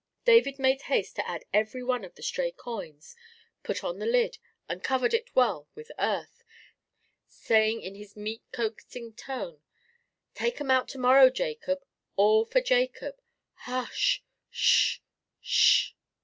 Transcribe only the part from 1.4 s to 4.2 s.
every one of the stray coins, put on the